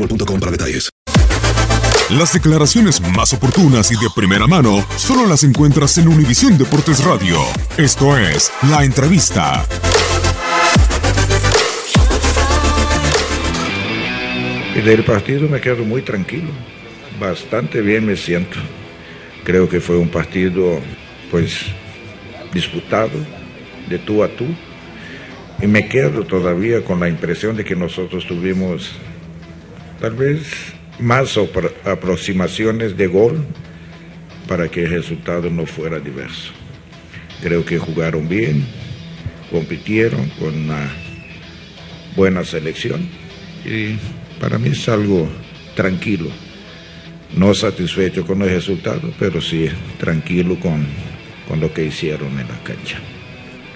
[0.00, 0.88] boostmobile.com para detalles.
[2.10, 7.38] Las declaraciones más oportunas y de primera mano solo las encuentras en Univisión Deportes Radio.
[7.76, 9.64] Esto es La Entrevista.
[14.74, 16.50] Y del partido me quedo muy tranquilo,
[17.20, 18.58] bastante bien me siento.
[19.44, 20.80] Creo que fue un partido
[21.30, 21.66] pues
[22.52, 23.18] disputado
[23.88, 24.46] de tú a tú
[25.62, 28.92] y me quedo todavía con la impresión de que nosotros tuvimos
[30.00, 31.38] tal vez más
[31.84, 33.44] aproximaciones de gol
[34.48, 36.52] para que el resultado no fuera diverso.
[37.42, 38.64] Creo que jugaron bien,
[39.50, 40.90] compitieron con una
[42.16, 43.08] buena selección
[43.64, 43.96] y
[44.40, 45.28] para mí es algo
[45.76, 46.30] tranquilo.
[47.36, 49.68] No satisfecho con el resultado, pero sí
[49.98, 50.84] tranquilo con,
[51.46, 52.98] con lo que hicieron en la cancha.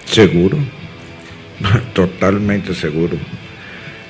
[0.05, 0.59] Seguro,
[1.95, 3.17] totalmente seguro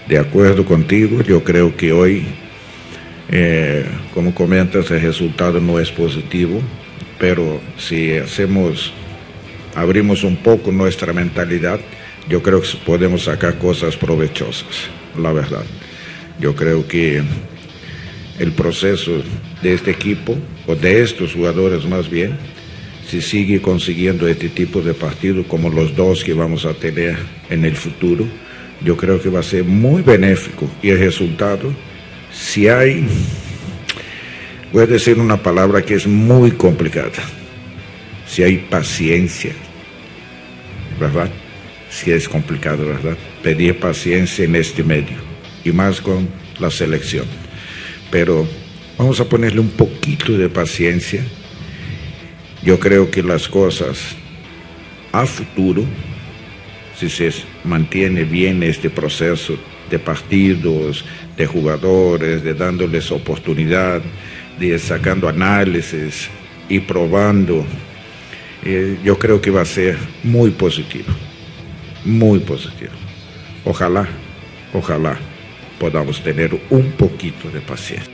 [0.08, 2.24] de acuerdo contigo, yo creo que hoy,
[3.30, 6.60] eh, como comentas, el resultado no es positivo,
[7.18, 8.92] pero si hacemos,
[9.74, 11.80] abrimos un poco nuestra mentalidad,
[12.28, 14.88] yo creo que podemos sacar cosas provechosas,
[15.18, 15.64] la verdad.
[16.38, 17.22] Yo creo que
[18.38, 19.22] el proceso
[19.62, 20.36] de este equipo,
[20.66, 22.36] o de estos jugadores más bien,
[23.08, 27.16] si sigue consiguiendo este tipo de partidos como los dos que vamos a tener
[27.50, 28.26] en el futuro,
[28.82, 31.72] yo creo que va a ser muy benéfico y el resultado,
[32.32, 33.06] si hay,
[34.72, 37.22] voy a decir una palabra que es muy complicada,
[38.26, 39.52] si hay paciencia,
[40.98, 41.30] ¿verdad?
[41.90, 43.16] Si es complicado, ¿verdad?
[43.42, 45.16] Pedir paciencia en este medio
[45.64, 47.26] y más con la selección.
[48.10, 48.46] Pero
[48.98, 51.22] vamos a ponerle un poquito de paciencia.
[52.62, 54.16] Yo creo que las cosas
[55.12, 55.84] a futuro
[56.96, 57.30] si se
[57.64, 59.56] mantiene bien este proceso
[59.90, 61.04] de partidos,
[61.36, 64.00] de jugadores, de dándoles oportunidad,
[64.58, 66.28] de sacando análisis
[66.68, 67.64] y probando,
[68.64, 71.12] eh, yo creo que va a ser muy positivo,
[72.04, 72.92] muy positivo.
[73.64, 74.08] Ojalá,
[74.72, 75.18] ojalá
[75.78, 78.13] podamos tener un poquito de paciencia.